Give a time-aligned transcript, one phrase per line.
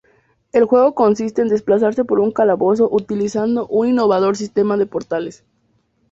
[0.51, 5.43] El juego consiste en desplazarse por un calabozo utilizando un innovador sistema de portales.